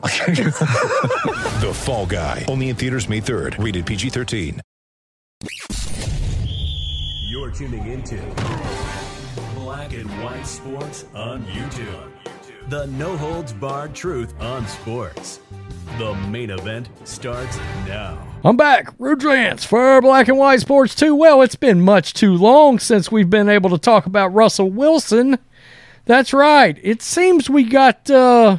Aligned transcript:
The 1.60 1.72
Fall 1.74 2.06
Guy. 2.06 2.46
Only 2.48 2.70
in 2.70 2.76
theaters 2.76 3.08
May 3.08 3.20
3rd. 3.20 3.62
Rated 3.62 3.84
PG-13. 3.84 4.60
You're 7.28 7.50
tuning 7.50 7.86
into 7.86 8.16
Black 9.56 9.92
and 9.92 10.08
White 10.22 10.46
Sports 10.46 11.04
on 11.14 11.44
YouTube. 11.44 12.10
The 12.68 12.86
no 12.86 13.16
holds 13.16 13.52
barred 13.52 13.94
truth 13.94 14.32
on 14.40 14.66
sports. 14.66 15.40
The 15.98 16.14
main 16.28 16.50
event 16.50 16.88
starts 17.04 17.58
now. 17.86 18.26
I'm 18.42 18.56
back, 18.56 18.96
Rudrance 18.96 19.66
for 19.66 20.00
Black 20.00 20.28
and 20.28 20.38
White 20.38 20.60
Sports 20.60 20.94
2. 20.94 21.14
Well, 21.14 21.42
it's 21.42 21.56
been 21.56 21.82
much 21.82 22.14
too 22.14 22.34
long 22.34 22.78
since 22.78 23.12
we've 23.12 23.28
been 23.28 23.50
able 23.50 23.68
to 23.70 23.78
talk 23.78 24.06
about 24.06 24.28
Russell 24.28 24.70
Wilson. 24.70 25.38
That's 26.06 26.32
right. 26.32 26.78
It 26.82 27.02
seems 27.02 27.50
we 27.50 27.64
got 27.64 28.10
uh, 28.10 28.58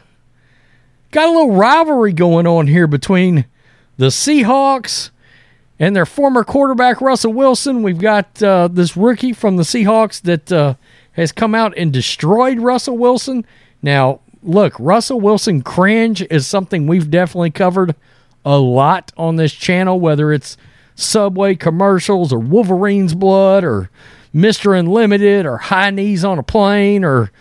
got 1.11 1.27
a 1.27 1.31
little 1.31 1.51
rivalry 1.51 2.13
going 2.13 2.47
on 2.47 2.67
here 2.67 2.87
between 2.87 3.45
the 3.97 4.07
Seahawks 4.07 5.11
and 5.77 5.95
their 5.95 6.05
former 6.05 6.43
quarterback 6.43 7.01
Russell 7.01 7.33
Wilson. 7.33 7.83
We've 7.83 7.99
got 7.99 8.41
uh, 8.41 8.69
this 8.69 8.95
rookie 8.95 9.33
from 9.33 9.57
the 9.57 9.63
Seahawks 9.63 10.21
that 10.21 10.51
uh, 10.51 10.75
has 11.13 11.31
come 11.31 11.53
out 11.53 11.73
and 11.77 11.91
destroyed 11.91 12.59
Russell 12.59 12.97
Wilson. 12.97 13.45
Now, 13.81 14.21
look, 14.41 14.73
Russell 14.79 15.19
Wilson 15.19 15.61
cringe 15.61 16.21
is 16.29 16.47
something 16.47 16.87
we've 16.87 17.11
definitely 17.11 17.51
covered 17.51 17.95
a 18.45 18.57
lot 18.57 19.11
on 19.17 19.35
this 19.35 19.53
channel, 19.53 19.99
whether 19.99 20.31
it's 20.31 20.57
Subway 20.95 21.55
commercials 21.55 22.31
or 22.31 22.39
Wolverine's 22.39 23.15
blood 23.15 23.63
or 23.63 23.89
Mr. 24.33 24.77
Unlimited 24.77 25.45
or 25.45 25.57
high 25.57 25.89
knees 25.89 26.23
on 26.23 26.39
a 26.39 26.43
plane 26.43 27.03
or 27.03 27.31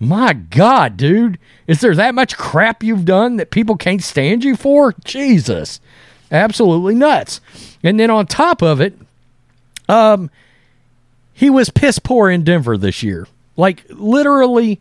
my 0.00 0.32
God, 0.32 0.96
dude, 0.96 1.38
is 1.66 1.80
there 1.80 1.94
that 1.94 2.14
much 2.14 2.38
crap 2.38 2.82
you've 2.82 3.04
done 3.04 3.36
that 3.36 3.50
people 3.50 3.76
can't 3.76 4.02
stand 4.02 4.42
you 4.42 4.56
for? 4.56 4.94
Jesus. 5.04 5.78
Absolutely 6.32 6.94
nuts. 6.94 7.42
And 7.82 8.00
then 8.00 8.10
on 8.10 8.26
top 8.26 8.62
of 8.62 8.80
it, 8.80 8.94
um, 9.90 10.30
he 11.34 11.50
was 11.50 11.68
piss 11.68 11.98
poor 11.98 12.30
in 12.30 12.44
Denver 12.44 12.78
this 12.78 13.02
year. 13.02 13.28
Like 13.56 13.84
literally, 13.90 14.80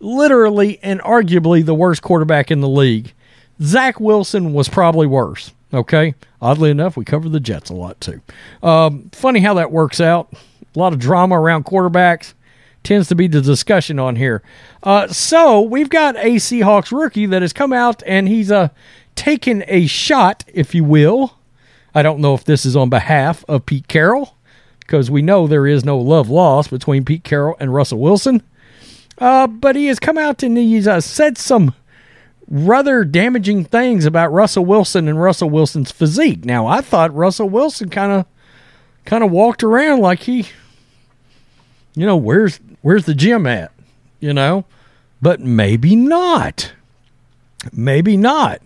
literally, 0.00 0.78
and 0.82 1.00
arguably 1.00 1.64
the 1.64 1.74
worst 1.74 2.02
quarterback 2.02 2.50
in 2.50 2.60
the 2.60 2.68
league. 2.68 3.14
Zach 3.62 3.98
Wilson 3.98 4.52
was 4.52 4.68
probably 4.68 5.06
worse. 5.06 5.52
Okay. 5.72 6.14
Oddly 6.42 6.70
enough, 6.70 6.96
we 6.96 7.04
cover 7.04 7.28
the 7.28 7.40
Jets 7.40 7.70
a 7.70 7.74
lot 7.74 8.00
too. 8.00 8.20
Um, 8.62 9.10
funny 9.12 9.40
how 9.40 9.54
that 9.54 9.72
works 9.72 10.00
out. 10.00 10.32
A 10.32 10.78
lot 10.78 10.92
of 10.92 10.98
drama 10.98 11.40
around 11.40 11.64
quarterbacks 11.64 12.34
tends 12.88 13.06
to 13.08 13.14
be 13.14 13.26
the 13.26 13.42
discussion 13.42 13.98
on 13.98 14.16
here. 14.16 14.42
Uh, 14.82 15.06
so 15.08 15.60
we've 15.60 15.90
got 15.90 16.16
a 16.16 16.36
Seahawks 16.36 16.90
rookie 16.90 17.26
that 17.26 17.42
has 17.42 17.52
come 17.52 17.70
out 17.70 18.02
and 18.06 18.26
he's 18.26 18.50
uh, 18.50 18.68
taken 19.14 19.62
a 19.68 19.86
shot, 19.86 20.42
if 20.48 20.74
you 20.74 20.84
will. 20.84 21.34
I 21.94 22.00
don't 22.00 22.20
know 22.20 22.32
if 22.32 22.44
this 22.44 22.64
is 22.64 22.76
on 22.76 22.88
behalf 22.88 23.44
of 23.46 23.66
Pete 23.66 23.88
Carroll 23.88 24.36
because 24.80 25.10
we 25.10 25.20
know 25.20 25.46
there 25.46 25.66
is 25.66 25.84
no 25.84 25.98
love 25.98 26.30
lost 26.30 26.70
between 26.70 27.04
Pete 27.04 27.24
Carroll 27.24 27.56
and 27.60 27.74
Russell 27.74 27.98
Wilson. 27.98 28.42
Uh, 29.18 29.46
but 29.46 29.76
he 29.76 29.88
has 29.88 29.98
come 29.98 30.16
out 30.16 30.42
and 30.42 30.56
he's 30.56 30.88
uh, 30.88 31.02
said 31.02 31.36
some 31.36 31.74
rather 32.48 33.04
damaging 33.04 33.66
things 33.66 34.06
about 34.06 34.32
Russell 34.32 34.64
Wilson 34.64 35.08
and 35.08 35.20
Russell 35.20 35.50
Wilson's 35.50 35.92
physique. 35.92 36.46
Now, 36.46 36.66
I 36.66 36.80
thought 36.80 37.14
Russell 37.14 37.50
Wilson 37.50 37.90
kind 37.90 38.12
of 38.12 38.26
kind 39.04 39.22
of 39.22 39.30
walked 39.30 39.62
around 39.62 40.00
like 40.00 40.20
he 40.20 40.46
you 41.98 42.06
know, 42.06 42.16
where's 42.16 42.60
where's 42.82 43.04
the 43.04 43.14
gym 43.14 43.46
at? 43.46 43.72
You 44.20 44.32
know? 44.32 44.64
But 45.20 45.40
maybe 45.40 45.96
not. 45.96 46.72
Maybe 47.72 48.16
not. 48.16 48.60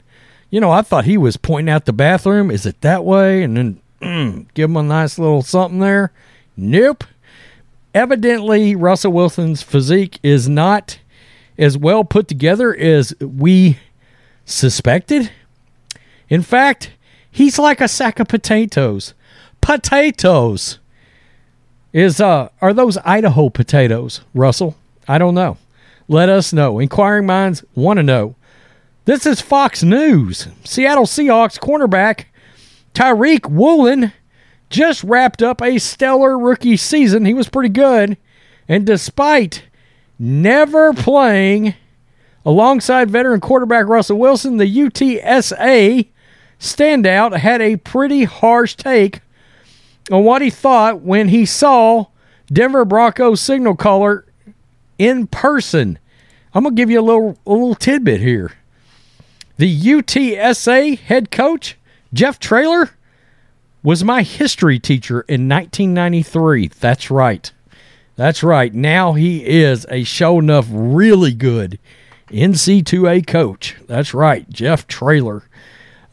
You 0.50 0.60
know, 0.60 0.70
I 0.70 0.82
thought 0.82 1.06
he 1.06 1.16
was 1.16 1.36
pointing 1.36 1.72
out 1.72 1.86
the 1.86 1.92
bathroom. 1.92 2.50
Is 2.50 2.66
it 2.66 2.80
that 2.82 3.04
way? 3.04 3.42
And 3.42 3.56
then 3.56 3.80
mm, 4.00 4.46
give 4.54 4.68
him 4.70 4.76
a 4.76 4.82
nice 4.82 5.18
little 5.18 5.42
something 5.42 5.78
there. 5.78 6.12
Nope. 6.56 7.04
Evidently, 7.94 8.74
Russell 8.74 9.12
Wilson's 9.12 9.62
physique 9.62 10.18
is 10.22 10.48
not 10.48 10.98
as 11.58 11.76
well 11.78 12.04
put 12.04 12.28
together 12.28 12.74
as 12.74 13.14
we 13.20 13.78
suspected. 14.44 15.30
In 16.28 16.42
fact, 16.42 16.92
he's 17.30 17.58
like 17.58 17.80
a 17.80 17.88
sack 17.88 18.18
of 18.18 18.28
potatoes. 18.28 19.14
Potatoes. 19.60 20.78
Is 21.92 22.20
uh 22.20 22.48
are 22.60 22.72
those 22.72 22.96
Idaho 22.98 23.48
potatoes, 23.48 24.22
Russell? 24.34 24.76
I 25.06 25.18
don't 25.18 25.34
know. 25.34 25.58
Let 26.08 26.28
us 26.28 26.52
know. 26.52 26.78
Inquiring 26.78 27.26
minds 27.26 27.64
want 27.74 27.98
to 27.98 28.02
know. 28.02 28.34
This 29.04 29.26
is 29.26 29.40
Fox 29.40 29.82
News. 29.82 30.48
Seattle 30.64 31.06
Seahawks 31.06 31.58
cornerback 31.58 32.26
Tariq 32.94 33.50
Woolen 33.50 34.12
just 34.70 35.04
wrapped 35.04 35.42
up 35.42 35.60
a 35.60 35.78
stellar 35.78 36.38
rookie 36.38 36.76
season. 36.76 37.24
He 37.24 37.34
was 37.34 37.48
pretty 37.48 37.68
good. 37.68 38.16
And 38.68 38.86
despite 38.86 39.64
never 40.18 40.92
playing 40.94 41.74
alongside 42.44 43.10
veteran 43.10 43.40
quarterback 43.40 43.86
Russell 43.86 44.18
Wilson, 44.18 44.56
the 44.56 44.64
UTSA 44.64 46.08
standout 46.58 47.36
had 47.38 47.60
a 47.60 47.76
pretty 47.76 48.24
harsh 48.24 48.76
take 48.76 49.20
on 50.10 50.24
what 50.24 50.42
he 50.42 50.50
thought 50.50 51.00
when 51.02 51.28
he 51.28 51.46
saw 51.46 52.06
Denver 52.46 52.84
Broncos 52.84 53.40
signal 53.40 53.76
caller 53.76 54.26
in 54.98 55.26
person. 55.26 55.98
I'm 56.54 56.64
gonna 56.64 56.74
give 56.74 56.90
you 56.90 57.00
a 57.00 57.02
little 57.02 57.38
a 57.46 57.52
little 57.52 57.74
tidbit 57.74 58.20
here. 58.20 58.52
The 59.56 59.80
UTSA 59.80 60.98
head 60.98 61.30
coach 61.30 61.78
Jeff 62.12 62.38
Traylor 62.38 62.90
was 63.82 64.04
my 64.04 64.22
history 64.22 64.78
teacher 64.78 65.22
in 65.22 65.48
1993. 65.48 66.68
That's 66.68 67.10
right. 67.10 67.50
That's 68.16 68.42
right. 68.42 68.72
Now 68.72 69.14
he 69.14 69.44
is 69.44 69.86
a 69.90 70.04
show 70.04 70.38
enough 70.38 70.66
really 70.70 71.32
good 71.32 71.78
NC2A 72.28 73.26
coach. 73.26 73.76
That's 73.86 74.14
right, 74.14 74.48
Jeff 74.50 74.86
Traylor. 74.86 75.44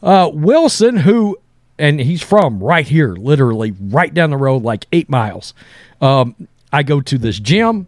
Uh, 0.02 0.30
Wilson, 0.34 0.98
who, 0.98 1.38
and 1.80 2.00
he's 2.00 2.22
from 2.22 2.62
right 2.62 2.88
here, 2.88 3.14
literally 3.14 3.74
right 3.80 4.14
down 4.14 4.30
the 4.30 4.38
road, 4.38 4.64
like 4.64 4.86
eight 4.92 5.10
miles. 5.10 5.54
Um, 6.02 6.48
I 6.72 6.84
go 6.84 7.02
to 7.02 7.18
this 7.18 7.40
gym 7.40 7.88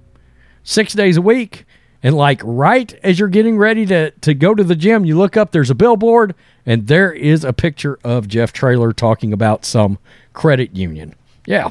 six 0.64 0.94
days 0.94 1.18
a 1.18 1.22
week. 1.22 1.66
And 2.04 2.16
like 2.16 2.42
right 2.44 2.92
as 3.04 3.20
you're 3.20 3.30
getting 3.30 3.60
ready 3.60 3.86
to, 3.86 4.10
to 4.10 4.34
go 4.34 4.56
to 4.56 4.64
the 4.64 4.76
gym, 4.76 5.06
you 5.06 5.16
look 5.16 5.38
up, 5.38 5.52
there's 5.52 5.70
a 5.70 5.76
billboard, 5.76 6.34
and 6.66 6.88
there 6.88 7.12
is 7.12 7.44
a 7.44 7.54
picture 7.54 8.00
of 8.04 8.28
Jeff 8.28 8.52
Traylor 8.52 8.92
talking 8.92 9.34
about 9.34 9.66
some 9.66 10.00
credit 10.34 10.76
union. 10.76 11.14
Yeah. 11.46 11.70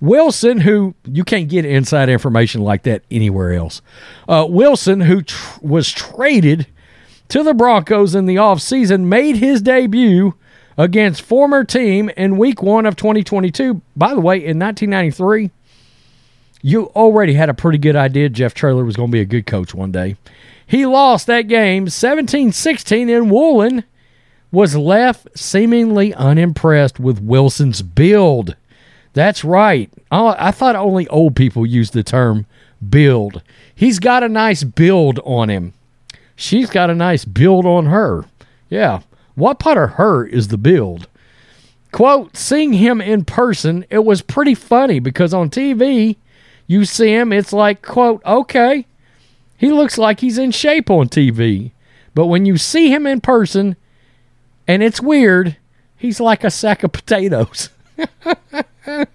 Wilson, 0.00 0.60
who 0.60 0.94
you 1.04 1.24
can't 1.24 1.48
get 1.48 1.64
inside 1.64 2.08
information 2.08 2.60
like 2.60 2.82
that 2.84 3.02
anywhere 3.10 3.52
else. 3.52 3.82
Uh, 4.28 4.46
Wilson, 4.48 5.00
who 5.00 5.22
tr- 5.22 5.58
was 5.60 5.90
traded 5.90 6.66
to 7.28 7.42
the 7.42 7.54
Broncos 7.54 8.14
in 8.14 8.26
the 8.26 8.36
offseason, 8.36 9.06
made 9.06 9.36
his 9.36 9.60
debut 9.62 10.34
against 10.76 11.22
former 11.22 11.64
team 11.64 12.10
in 12.16 12.36
week 12.36 12.62
one 12.62 12.86
of 12.86 12.96
2022. 12.96 13.80
By 13.96 14.14
the 14.14 14.20
way, 14.20 14.36
in 14.36 14.58
1993, 14.58 15.50
you 16.62 16.86
already 16.96 17.34
had 17.34 17.48
a 17.48 17.54
pretty 17.54 17.78
good 17.78 17.96
idea 17.96 18.28
Jeff 18.28 18.54
Traylor 18.54 18.84
was 18.84 18.96
going 18.96 19.10
to 19.10 19.12
be 19.12 19.20
a 19.20 19.26
good 19.26 19.46
coach 19.46 19.74
one 19.74 19.92
day. 19.92 20.16
He 20.66 20.86
lost 20.86 21.26
that 21.26 21.42
game 21.42 21.88
17 21.88 22.52
16, 22.52 23.08
in 23.08 23.28
Woolen 23.28 23.84
was 24.50 24.76
left 24.76 25.28
seemingly 25.36 26.14
unimpressed 26.14 27.00
with 27.00 27.20
Wilson's 27.20 27.82
build. 27.82 28.56
That's 29.12 29.44
right. 29.44 29.90
I, 30.10 30.48
I 30.48 30.50
thought 30.52 30.76
only 30.76 31.08
old 31.08 31.36
people 31.36 31.66
used 31.66 31.92
the 31.92 32.02
term 32.02 32.46
build. 32.88 33.42
He's 33.74 33.98
got 33.98 34.22
a 34.22 34.28
nice 34.28 34.62
build 34.64 35.20
on 35.24 35.50
him. 35.50 35.72
She's 36.36 36.70
got 36.70 36.88
a 36.88 36.94
nice 36.94 37.24
build 37.24 37.66
on 37.66 37.86
her. 37.86 38.24
Yeah. 38.68 39.02
What 39.34 39.58
part 39.58 39.78
of 39.78 39.90
her 39.92 40.24
is 40.24 40.48
the 40.48 40.58
build? 40.58 41.08
Quote, 41.92 42.36
seeing 42.36 42.72
him 42.74 43.00
in 43.00 43.24
person, 43.24 43.84
it 43.90 44.04
was 44.04 44.22
pretty 44.22 44.54
funny 44.54 44.98
because 44.98 45.32
on 45.32 45.50
TV, 45.50 46.16
you 46.66 46.84
see 46.84 47.14
him, 47.14 47.32
it's 47.32 47.52
like, 47.52 47.82
quote, 47.82 48.20
okay, 48.24 48.86
he 49.56 49.70
looks 49.70 49.96
like 49.98 50.20
he's 50.20 50.38
in 50.38 50.50
shape 50.50 50.90
on 50.90 51.08
TV. 51.08 51.70
But 52.14 52.26
when 52.26 52.46
you 52.46 52.56
see 52.56 52.92
him 52.92 53.06
in 53.06 53.20
person, 53.20 53.76
and 54.66 54.82
it's 54.82 55.00
weird, 55.00 55.56
he's 55.96 56.20
like 56.20 56.42
a 56.44 56.50
sack 56.50 56.82
of 56.82 56.92
potatoes. 56.92 57.70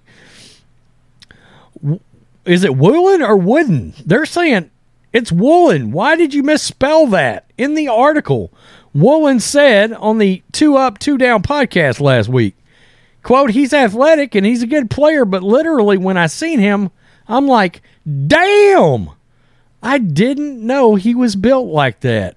Is 2.46 2.64
it 2.64 2.76
woolen 2.76 3.22
or 3.22 3.38
wooden? 3.38 3.94
They're 4.06 4.26
saying 4.26 4.72
it's 5.14 5.32
woolen. 5.32 5.92
Why 5.92 6.16
did 6.16 6.34
you 6.34 6.44
misspell 6.44 7.08
that 7.08 7.46
in 7.58 7.76
the 7.76 7.88
article? 7.88 8.52
Woolen 9.00 9.40
said 9.40 9.94
on 9.94 10.18
the 10.18 10.44
Two 10.52 10.76
Up, 10.76 11.00
Two 11.00 11.18
Down 11.18 11.42
podcast 11.42 12.02
last 12.02 12.28
week, 12.28 12.56
quote, 13.24 13.52
he's 13.52 13.74
athletic 13.74 14.36
and 14.36 14.46
he's 14.46 14.62
a 14.62 14.68
good 14.68 14.90
player, 14.90 15.24
but 15.24 15.42
literally 15.42 15.98
when 15.98 16.18
I 16.18 16.28
seen 16.28 16.60
him, 16.60 16.92
I'm 17.28 17.48
like, 17.48 17.82
damn, 18.28 19.12
I 19.82 20.00
didn't 20.00 20.66
know 20.66 20.96
he 20.96 21.16
was 21.16 21.36
built 21.36 21.68
like 21.68 22.02
that. 22.02 22.36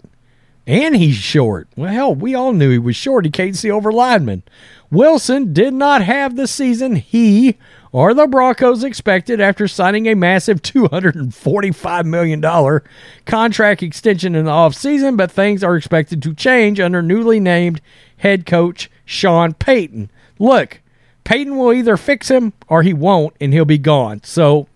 And 0.65 0.95
he's 0.95 1.17
short. 1.17 1.67
Well, 1.75 1.93
hell, 1.93 2.15
we 2.15 2.37
all 2.37 2.53
knew 2.53 2.71
he 2.71 2.79
was 2.79 2.95
short. 2.95 3.25
He 3.25 3.33
can't 3.33 3.57
see 3.57 3.71
over 3.71 3.91
linemen. 3.91 4.45
Wilson 4.93 5.53
did 5.53 5.75
not 5.75 6.03
have 6.03 6.37
the 6.37 6.47
season 6.47 6.95
he 6.95 7.59
or 7.93 8.15
the 8.15 8.27
Broncos 8.27 8.83
expected 8.83 9.41
after 9.41 9.69
signing 9.69 10.09
a 10.09 10.15
massive 10.15 10.63
$245 10.63 12.05
million 12.07 12.81
contract 13.27 13.83
extension 13.83 14.35
in 14.35 14.47
the 14.47 14.51
offseason, 14.51 15.17
but 15.17 15.31
things 15.31 15.63
are 15.63 15.77
expected 15.77 16.23
to 16.23 16.35
change 16.35 16.81
under 16.81 17.03
newly 17.03 17.39
named 17.39 17.81
head 18.17 18.47
coach 18.47 18.91
Sean 19.05 19.53
Payton. 19.53 20.11
Look, 20.39 20.81
Payton 21.25 21.57
will 21.57 21.73
either 21.73 21.97
fix 21.97 22.29
him 22.31 22.55
or 22.67 22.83
he 22.83 22.95
won't, 22.95 23.37
and 23.41 23.53
he'll 23.53 23.65
be 23.65 23.79
gone. 23.79 24.23
So. 24.25 24.67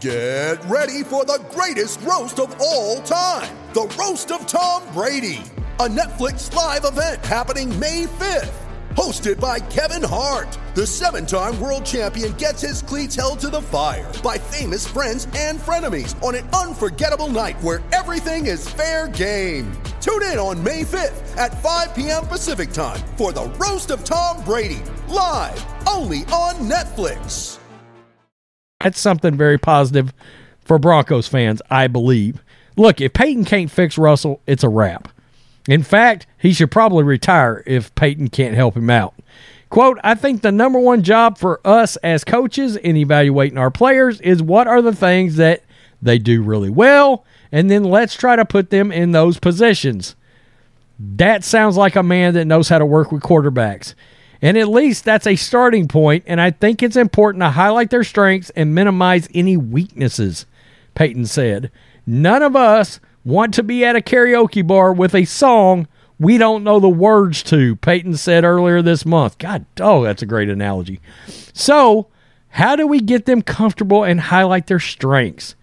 Get 0.00 0.64
ready 0.64 1.04
for 1.04 1.24
the 1.24 1.40
greatest 1.50 2.00
roast 2.00 2.40
of 2.40 2.56
all 2.60 3.00
time 3.02 3.56
the 3.72 3.86
Roast 3.98 4.30
of 4.30 4.46
Tom 4.46 4.82
Brady, 4.92 5.40
a 5.80 5.88
Netflix 5.88 6.52
live 6.54 6.84
event 6.84 7.24
happening 7.24 7.78
May 7.80 8.04
5th. 8.04 8.61
Hosted 8.96 9.40
by 9.40 9.58
Kevin 9.58 10.02
Hart, 10.02 10.58
the 10.74 10.86
seven 10.86 11.24
time 11.24 11.58
world 11.58 11.86
champion 11.86 12.32
gets 12.34 12.60
his 12.60 12.82
cleats 12.82 13.16
held 13.16 13.38
to 13.40 13.48
the 13.48 13.62
fire 13.62 14.10
by 14.22 14.36
famous 14.36 14.86
friends 14.86 15.26
and 15.34 15.58
frenemies 15.58 16.22
on 16.22 16.34
an 16.34 16.46
unforgettable 16.50 17.28
night 17.28 17.58
where 17.62 17.80
everything 17.92 18.46
is 18.46 18.68
fair 18.68 19.08
game. 19.08 19.72
Tune 20.02 20.22
in 20.24 20.36
on 20.36 20.62
May 20.62 20.82
5th 20.82 21.36
at 21.38 21.62
5 21.62 21.94
p.m. 21.94 22.26
Pacific 22.26 22.70
time 22.70 23.00
for 23.16 23.32
the 23.32 23.44
Roast 23.56 23.90
of 23.90 24.04
Tom 24.04 24.44
Brady, 24.44 24.82
live 25.08 25.64
only 25.88 26.18
on 26.26 26.56
Netflix. 26.56 27.58
That's 28.80 29.00
something 29.00 29.38
very 29.38 29.56
positive 29.56 30.12
for 30.60 30.78
Broncos 30.78 31.28
fans, 31.28 31.62
I 31.70 31.86
believe. 31.86 32.42
Look, 32.76 33.00
if 33.00 33.14
Payton 33.14 33.46
can't 33.46 33.70
fix 33.70 33.96
Russell, 33.96 34.42
it's 34.46 34.64
a 34.64 34.68
wrap. 34.68 35.08
In 35.68 35.82
fact, 35.82 36.26
he 36.38 36.52
should 36.52 36.70
probably 36.70 37.04
retire 37.04 37.62
if 37.66 37.94
Payton 37.94 38.28
can't 38.28 38.56
help 38.56 38.76
him 38.76 38.90
out. 38.90 39.14
Quote, 39.70 39.98
I 40.04 40.14
think 40.14 40.42
the 40.42 40.52
number 40.52 40.78
one 40.78 41.02
job 41.02 41.38
for 41.38 41.60
us 41.64 41.96
as 41.96 42.24
coaches 42.24 42.76
in 42.76 42.96
evaluating 42.96 43.58
our 43.58 43.70
players 43.70 44.20
is 44.20 44.42
what 44.42 44.66
are 44.66 44.82
the 44.82 44.94
things 44.94 45.36
that 45.36 45.62
they 46.02 46.18
do 46.18 46.42
really 46.42 46.68
well, 46.68 47.24
and 47.50 47.70
then 47.70 47.84
let's 47.84 48.14
try 48.14 48.36
to 48.36 48.44
put 48.44 48.70
them 48.70 48.92
in 48.92 49.12
those 49.12 49.38
positions. 49.38 50.16
That 50.98 51.42
sounds 51.44 51.76
like 51.76 51.96
a 51.96 52.02
man 52.02 52.34
that 52.34 52.44
knows 52.44 52.68
how 52.68 52.78
to 52.78 52.86
work 52.86 53.12
with 53.12 53.22
quarterbacks. 53.22 53.94
And 54.42 54.58
at 54.58 54.68
least 54.68 55.04
that's 55.04 55.26
a 55.26 55.36
starting 55.36 55.86
point, 55.86 56.24
and 56.26 56.40
I 56.40 56.50
think 56.50 56.82
it's 56.82 56.96
important 56.96 57.42
to 57.42 57.50
highlight 57.50 57.90
their 57.90 58.04
strengths 58.04 58.50
and 58.50 58.74
minimize 58.74 59.28
any 59.32 59.56
weaknesses, 59.56 60.44
Payton 60.94 61.26
said. 61.26 61.70
None 62.04 62.42
of 62.42 62.56
us 62.56 62.98
want 63.24 63.54
to 63.54 63.62
be 63.62 63.84
at 63.84 63.96
a 63.96 64.00
karaoke 64.00 64.66
bar 64.66 64.92
with 64.92 65.14
a 65.14 65.24
song 65.24 65.86
we 66.22 66.38
don't 66.38 66.62
know 66.62 66.78
the 66.78 66.88
words 66.88 67.42
to, 67.44 67.74
Payton 67.76 68.16
said 68.16 68.44
earlier 68.44 68.80
this 68.80 69.04
month. 69.04 69.38
God, 69.38 69.66
oh, 69.80 70.04
that's 70.04 70.22
a 70.22 70.26
great 70.26 70.48
analogy. 70.48 71.00
So, 71.52 72.06
how 72.50 72.76
do 72.76 72.86
we 72.86 73.00
get 73.00 73.26
them 73.26 73.42
comfortable 73.42 74.04
and 74.04 74.20
highlight 74.20 74.68
their 74.68 74.78
strengths? 74.78 75.56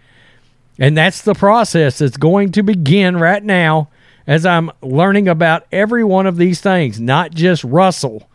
And 0.78 0.98
that's 0.98 1.22
the 1.22 1.34
process 1.34 2.00
that's 2.00 2.18
going 2.18 2.52
to 2.54 2.64
begin 2.64 3.16
right 3.16 3.42
now 3.44 3.90
as 4.28 4.46
I'm 4.46 4.70
learning 4.82 5.30
about 5.30 5.66
every 5.72 6.04
one 6.04 6.28
of 6.28 6.36
these 6.36 6.60
things, 6.60 7.00
not 7.00 7.32
just 7.32 7.64
Russell. 7.64 8.30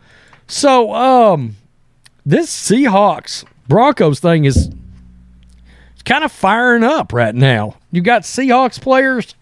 So, 0.47 0.95
um, 0.95 1.57
this 2.25 2.49
Seahawks 2.49 3.45
Broncos 3.67 4.19
thing 4.19 4.45
is 4.45 4.71
kind 6.05 6.23
of 6.23 6.31
firing 6.31 6.83
up 6.83 7.11
right 7.11 7.35
now. 7.35 7.75
You 7.91 8.01
got 8.01 8.21
Seahawks 8.21 8.79
players 8.79 9.35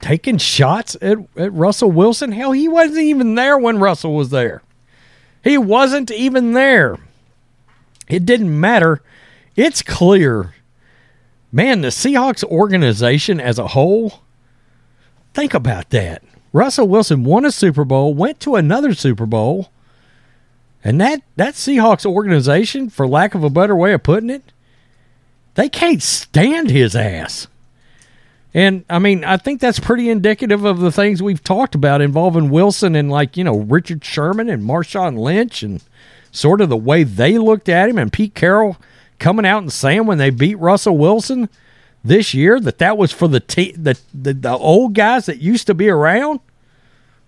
taking 0.00 0.38
shots 0.38 0.96
at, 1.00 1.18
at 1.36 1.52
Russell 1.52 1.90
Wilson. 1.90 2.32
Hell, 2.32 2.52
he 2.52 2.68
wasn't 2.68 2.98
even 2.98 3.34
there 3.34 3.58
when 3.58 3.78
Russell 3.78 4.14
was 4.14 4.30
there. 4.30 4.62
He 5.42 5.56
wasn't 5.56 6.10
even 6.10 6.52
there. 6.52 6.98
It 8.08 8.26
didn't 8.26 8.58
matter. 8.58 9.02
It's 9.56 9.82
clear. 9.82 10.54
Man, 11.52 11.80
the 11.80 11.88
Seahawks 11.88 12.44
organization 12.44 13.40
as 13.40 13.58
a 13.58 13.68
whole, 13.68 14.20
think 15.34 15.54
about 15.54 15.90
that. 15.90 16.22
Russell 16.52 16.88
Wilson 16.88 17.24
won 17.24 17.44
a 17.44 17.52
Super 17.52 17.84
Bowl, 17.84 18.14
went 18.14 18.40
to 18.40 18.56
another 18.56 18.94
Super 18.94 19.26
Bowl, 19.26 19.70
and 20.82 21.00
that, 21.00 21.22
that 21.36 21.54
Seahawks 21.54 22.06
organization, 22.06 22.90
for 22.90 23.06
lack 23.06 23.34
of 23.34 23.44
a 23.44 23.50
better 23.50 23.76
way 23.76 23.92
of 23.92 24.02
putting 24.02 24.30
it, 24.30 24.52
they 25.60 25.68
can't 25.68 26.02
stand 26.02 26.70
his 26.70 26.96
ass. 26.96 27.46
And 28.54 28.82
I 28.88 28.98
mean, 28.98 29.24
I 29.24 29.36
think 29.36 29.60
that's 29.60 29.78
pretty 29.78 30.08
indicative 30.08 30.64
of 30.64 30.80
the 30.80 30.90
things 30.90 31.22
we've 31.22 31.44
talked 31.44 31.74
about 31.74 32.00
involving 32.00 32.48
Wilson 32.48 32.96
and 32.96 33.10
like, 33.10 33.36
you 33.36 33.44
know, 33.44 33.58
Richard 33.58 34.02
Sherman 34.02 34.48
and 34.48 34.62
Marshawn 34.62 35.18
Lynch 35.18 35.62
and 35.62 35.82
sort 36.32 36.62
of 36.62 36.70
the 36.70 36.78
way 36.78 37.04
they 37.04 37.36
looked 37.36 37.68
at 37.68 37.90
him 37.90 37.98
and 37.98 38.10
Pete 38.10 38.34
Carroll 38.34 38.78
coming 39.18 39.44
out 39.44 39.60
and 39.60 39.70
saying 39.70 40.06
when 40.06 40.16
they 40.16 40.30
beat 40.30 40.54
Russell 40.54 40.96
Wilson 40.96 41.50
this 42.02 42.32
year 42.32 42.58
that 42.58 42.78
that 42.78 42.96
was 42.96 43.12
for 43.12 43.28
the 43.28 43.40
te- 43.40 43.72
the, 43.72 44.00
the 44.14 44.32
the 44.32 44.56
old 44.56 44.94
guys 44.94 45.26
that 45.26 45.42
used 45.42 45.66
to 45.66 45.74
be 45.74 45.90
around. 45.90 46.40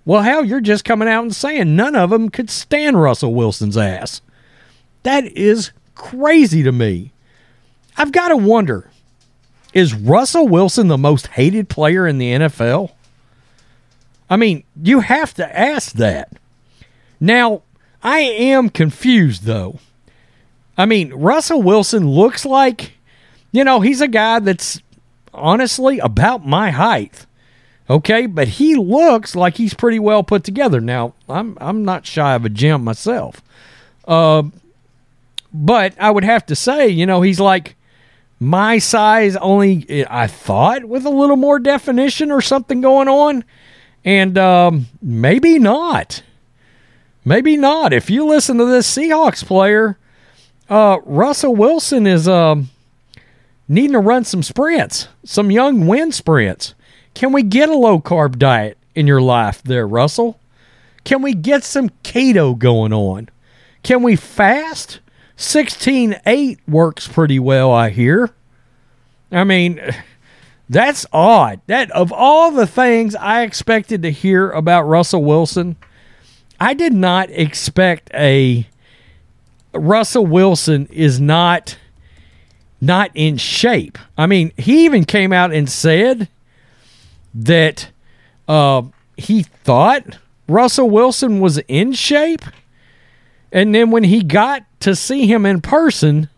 Well, 0.06 0.22
hell, 0.22 0.42
you're 0.42 0.62
just 0.62 0.86
coming 0.86 1.06
out 1.06 1.22
and 1.22 1.36
saying 1.36 1.76
none 1.76 1.94
of 1.94 2.08
them 2.08 2.30
could 2.30 2.48
stand 2.48 2.98
Russell 2.98 3.34
Wilson's 3.34 3.76
ass. 3.76 4.22
That 5.02 5.26
is 5.36 5.72
crazy 5.94 6.62
to 6.62 6.72
me. 6.72 7.11
I've 7.96 8.12
got 8.12 8.28
to 8.28 8.36
wonder 8.36 8.90
is 9.72 9.94
Russell 9.94 10.48
Wilson 10.48 10.88
the 10.88 10.98
most 10.98 11.28
hated 11.28 11.68
player 11.68 12.06
in 12.06 12.18
the 12.18 12.32
NFL? 12.32 12.92
I 14.28 14.36
mean, 14.36 14.64
you 14.82 15.00
have 15.00 15.34
to 15.34 15.58
ask 15.58 15.92
that. 15.94 16.32
Now, 17.20 17.62
I 18.02 18.20
am 18.20 18.68
confused 18.68 19.44
though. 19.44 19.78
I 20.76 20.86
mean, 20.86 21.12
Russell 21.12 21.62
Wilson 21.62 22.08
looks 22.08 22.44
like, 22.44 22.92
you 23.50 23.64
know, 23.64 23.80
he's 23.80 24.00
a 24.00 24.08
guy 24.08 24.38
that's 24.40 24.80
honestly 25.34 25.98
about 25.98 26.46
my 26.46 26.70
height. 26.70 27.26
Okay, 27.90 28.26
but 28.26 28.48
he 28.48 28.74
looks 28.74 29.34
like 29.36 29.56
he's 29.56 29.74
pretty 29.74 29.98
well 29.98 30.22
put 30.22 30.44
together. 30.44 30.80
Now, 30.80 31.14
I'm 31.28 31.58
I'm 31.60 31.84
not 31.84 32.06
shy 32.06 32.34
of 32.34 32.44
a 32.44 32.48
gym 32.48 32.84
myself. 32.84 33.42
Uh, 34.06 34.44
but 35.52 35.94
I 35.98 36.10
would 36.10 36.24
have 36.24 36.46
to 36.46 36.56
say, 36.56 36.88
you 36.88 37.04
know, 37.04 37.20
he's 37.20 37.40
like 37.40 37.76
my 38.42 38.78
size 38.78 39.36
only 39.36 40.04
I 40.10 40.26
thought 40.26 40.84
with 40.84 41.06
a 41.06 41.10
little 41.10 41.36
more 41.36 41.60
definition 41.60 42.32
or 42.32 42.40
something 42.40 42.80
going 42.80 43.06
on. 43.06 43.44
And 44.04 44.36
um, 44.36 44.86
maybe 45.00 45.60
not. 45.60 46.24
Maybe 47.24 47.56
not. 47.56 47.92
If 47.92 48.10
you 48.10 48.26
listen 48.26 48.58
to 48.58 48.64
this 48.64 48.92
Seahawks 48.92 49.44
player, 49.44 49.96
uh, 50.68 50.98
Russell 51.04 51.54
Wilson 51.54 52.04
is 52.04 52.26
um, 52.26 52.70
needing 53.68 53.92
to 53.92 54.00
run 54.00 54.24
some 54.24 54.42
sprints, 54.42 55.06
some 55.24 55.52
young 55.52 55.86
wind 55.86 56.12
sprints. 56.12 56.74
Can 57.14 57.32
we 57.32 57.44
get 57.44 57.68
a 57.68 57.76
low 57.76 58.00
carb 58.00 58.38
diet 58.38 58.76
in 58.96 59.06
your 59.06 59.20
life 59.20 59.62
there, 59.62 59.86
Russell? 59.86 60.40
Can 61.04 61.22
we 61.22 61.32
get 61.32 61.62
some 61.62 61.90
keto 62.02 62.58
going 62.58 62.92
on? 62.92 63.28
Can 63.84 64.02
we 64.02 64.16
fast? 64.16 64.98
16.8 65.42 66.58
works 66.68 67.08
pretty 67.08 67.40
well, 67.40 67.72
I 67.72 67.90
hear. 67.90 68.30
I 69.32 69.42
mean, 69.42 69.80
that's 70.68 71.04
odd. 71.12 71.60
That 71.66 71.90
of 71.90 72.12
all 72.12 72.52
the 72.52 72.66
things 72.66 73.16
I 73.16 73.42
expected 73.42 74.02
to 74.02 74.12
hear 74.12 74.50
about 74.50 74.84
Russell 74.84 75.24
Wilson, 75.24 75.76
I 76.60 76.74
did 76.74 76.92
not 76.92 77.28
expect 77.30 78.08
a 78.14 78.68
Russell 79.74 80.26
Wilson 80.26 80.86
is 80.92 81.20
not 81.20 81.76
not 82.80 83.10
in 83.14 83.36
shape. 83.36 83.98
I 84.16 84.26
mean, 84.26 84.52
he 84.56 84.84
even 84.84 85.04
came 85.04 85.32
out 85.32 85.52
and 85.52 85.68
said 85.68 86.28
that 87.34 87.90
uh, 88.46 88.82
he 89.16 89.42
thought 89.42 90.18
Russell 90.46 90.88
Wilson 90.88 91.40
was 91.40 91.58
in 91.66 91.92
shape. 91.94 92.42
And 93.50 93.74
then 93.74 93.90
when 93.90 94.04
he 94.04 94.22
got 94.22 94.64
to 94.82 94.96
see 94.96 95.26
him 95.26 95.46
in 95.46 95.60
person, 95.60 96.28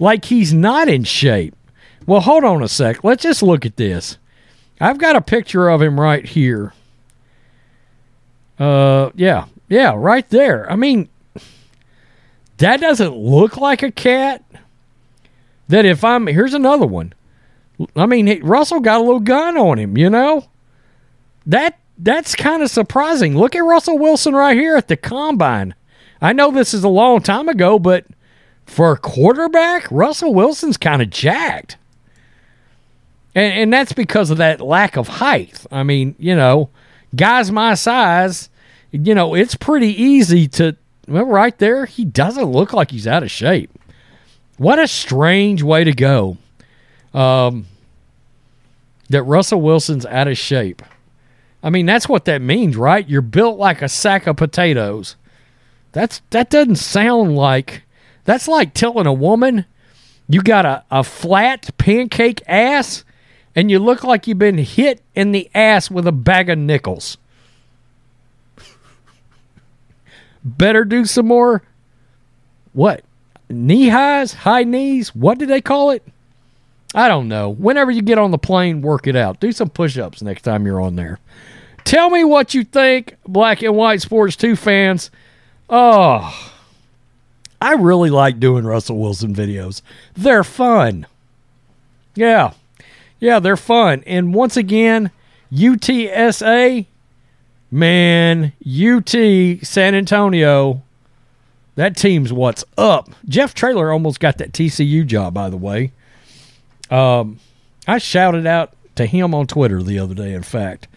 like 0.00 0.26
he's 0.26 0.52
not 0.52 0.88
in 0.88 1.04
shape. 1.04 1.54
Well, 2.06 2.20
hold 2.20 2.44
on 2.44 2.62
a 2.62 2.68
sec. 2.68 3.02
Let's 3.04 3.22
just 3.22 3.42
look 3.42 3.66
at 3.66 3.76
this. 3.76 4.18
I've 4.80 4.98
got 4.98 5.16
a 5.16 5.20
picture 5.20 5.68
of 5.68 5.82
him 5.82 5.98
right 5.98 6.24
here. 6.24 6.72
Uh, 8.58 9.10
yeah, 9.14 9.46
Yeah, 9.68 9.94
right 9.96 10.28
there. 10.30 10.70
I 10.70 10.76
mean, 10.76 11.08
that 12.58 12.80
doesn't 12.80 13.14
look 13.14 13.56
like 13.56 13.82
a 13.82 13.90
cat. 13.90 14.42
That 15.68 15.84
if 15.84 16.04
I'm 16.04 16.26
here's 16.26 16.54
another 16.54 16.86
one. 16.86 17.12
I 17.94 18.06
mean, 18.06 18.42
Russell 18.42 18.80
got 18.80 19.00
a 19.00 19.04
little 19.04 19.20
gun 19.20 19.58
on 19.58 19.78
him, 19.78 19.98
you 19.98 20.08
know. 20.08 20.46
That 21.44 21.78
that's 21.98 22.34
kind 22.34 22.62
of 22.62 22.70
surprising. 22.70 23.36
Look 23.36 23.54
at 23.54 23.64
Russell 23.64 23.98
Wilson 23.98 24.34
right 24.34 24.56
here 24.56 24.76
at 24.76 24.88
the 24.88 24.96
combine. 24.96 25.74
I 26.20 26.32
know 26.32 26.50
this 26.50 26.74
is 26.74 26.84
a 26.84 26.88
long 26.88 27.20
time 27.20 27.48
ago, 27.48 27.78
but 27.78 28.06
for 28.64 28.92
a 28.92 28.98
quarterback, 28.98 29.90
Russell 29.90 30.34
Wilson's 30.34 30.76
kind 30.76 31.02
of 31.02 31.10
jacked. 31.10 31.76
And, 33.34 33.52
and 33.54 33.72
that's 33.72 33.92
because 33.92 34.30
of 34.30 34.38
that 34.38 34.60
lack 34.60 34.96
of 34.96 35.08
height. 35.08 35.64
I 35.70 35.82
mean, 35.82 36.14
you 36.18 36.34
know, 36.34 36.70
guys 37.14 37.50
my 37.50 37.74
size, 37.74 38.48
you 38.92 39.14
know, 39.14 39.34
it's 39.34 39.54
pretty 39.54 39.90
easy 40.02 40.48
to, 40.48 40.76
well, 41.06 41.24
right 41.24 41.56
there, 41.58 41.86
he 41.86 42.04
doesn't 42.04 42.50
look 42.50 42.72
like 42.72 42.90
he's 42.90 43.06
out 43.06 43.22
of 43.22 43.30
shape. 43.30 43.70
What 44.58 44.78
a 44.78 44.88
strange 44.88 45.62
way 45.62 45.84
to 45.84 45.92
go. 45.92 46.38
Um, 47.12 47.66
that 49.08 49.22
Russell 49.22 49.60
Wilson's 49.60 50.06
out 50.06 50.28
of 50.28 50.38
shape. 50.38 50.82
I 51.62 51.70
mean, 51.70 51.86
that's 51.86 52.08
what 52.08 52.24
that 52.24 52.42
means, 52.42 52.76
right? 52.76 53.08
You're 53.08 53.22
built 53.22 53.58
like 53.58 53.82
a 53.82 53.88
sack 53.88 54.26
of 54.26 54.36
potatoes. 54.36 55.16
That's 55.96 56.20
that 56.28 56.50
doesn't 56.50 56.76
sound 56.76 57.36
like 57.36 57.82
that's 58.24 58.46
like 58.46 58.74
telling 58.74 59.06
a 59.06 59.14
woman 59.14 59.64
you 60.28 60.42
got 60.42 60.66
a, 60.66 60.84
a 60.90 61.02
flat 61.02 61.70
pancake 61.78 62.42
ass 62.46 63.02
and 63.54 63.70
you 63.70 63.78
look 63.78 64.04
like 64.04 64.26
you've 64.26 64.38
been 64.38 64.58
hit 64.58 65.00
in 65.14 65.32
the 65.32 65.48
ass 65.54 65.90
with 65.90 66.06
a 66.06 66.12
bag 66.12 66.50
of 66.50 66.58
nickels. 66.58 67.16
Better 70.44 70.84
do 70.84 71.06
some 71.06 71.28
more 71.28 71.62
what? 72.74 73.02
Knee 73.48 73.88
highs, 73.88 74.34
high 74.34 74.64
knees, 74.64 75.14
what 75.14 75.38
do 75.38 75.46
they 75.46 75.62
call 75.62 75.92
it? 75.92 76.02
I 76.94 77.08
don't 77.08 77.26
know. 77.26 77.48
Whenever 77.48 77.90
you 77.90 78.02
get 78.02 78.18
on 78.18 78.32
the 78.32 78.38
plane, 78.38 78.82
work 78.82 79.06
it 79.06 79.16
out. 79.16 79.40
Do 79.40 79.50
some 79.50 79.70
push 79.70 79.96
ups 79.96 80.20
next 80.20 80.42
time 80.42 80.66
you're 80.66 80.82
on 80.82 80.96
there. 80.96 81.20
Tell 81.84 82.10
me 82.10 82.22
what 82.22 82.52
you 82.52 82.64
think, 82.64 83.16
Black 83.26 83.62
and 83.62 83.74
White 83.74 84.02
Sports 84.02 84.36
2 84.36 84.56
fans. 84.56 85.10
Oh, 85.68 86.52
I 87.60 87.72
really 87.74 88.10
like 88.10 88.38
doing 88.38 88.64
Russell 88.64 88.98
Wilson 88.98 89.34
videos. 89.34 89.82
They're 90.14 90.44
fun. 90.44 91.06
Yeah. 92.14 92.52
Yeah, 93.18 93.40
they're 93.40 93.56
fun. 93.56 94.02
And 94.06 94.34
once 94.34 94.56
again, 94.56 95.10
UTSA, 95.52 96.86
man, 97.70 98.52
UT 98.64 99.10
San 99.10 99.94
Antonio, 99.94 100.82
that 101.76 101.96
team's 101.96 102.32
what's 102.32 102.64
up. 102.76 103.10
Jeff 103.28 103.54
Traylor 103.54 103.90
almost 103.90 104.20
got 104.20 104.38
that 104.38 104.52
TCU 104.52 105.06
job, 105.06 105.34
by 105.34 105.50
the 105.50 105.56
way. 105.56 105.92
Um, 106.90 107.38
I 107.88 107.98
shouted 107.98 108.46
out 108.46 108.72
to 108.96 109.06
him 109.06 109.34
on 109.34 109.46
Twitter 109.46 109.82
the 109.82 109.98
other 109.98 110.14
day, 110.14 110.32
in 110.32 110.42
fact. 110.42 110.88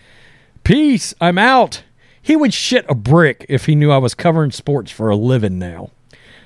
Peace, 0.64 1.14
I'm 1.20 1.38
out. 1.38 1.84
He 2.22 2.36
would 2.36 2.54
shit 2.54 2.86
a 2.90 2.96
brick 2.96 3.46
if 3.50 3.66
he 3.66 3.76
knew 3.76 3.92
I 3.92 3.98
was 3.98 4.14
covering 4.14 4.52
sports 4.52 4.92
for 4.92 5.10
a 5.10 5.16
living 5.16 5.60
now. 5.60 5.92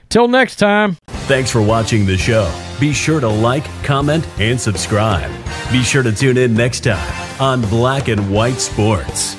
Till 0.10 0.28
next 0.28 0.58
time. 0.58 0.98
Thanks 1.26 1.50
for 1.50 1.62
watching 1.62 2.06
the 2.06 2.18
show. 2.18 2.54
Be 2.80 2.94
sure 2.94 3.20
to 3.20 3.28
like, 3.28 3.66
comment, 3.84 4.28
and 4.40 4.60
subscribe. 4.60 5.32
Be 5.72 5.82
sure 5.82 6.04
to 6.04 6.12
tune 6.12 6.38
in 6.38 6.54
next 6.54 6.82
time 6.82 7.42
on 7.42 7.62
Black 7.70 8.10
and 8.10 8.32
White 8.32 8.60
Sports. 8.60 9.36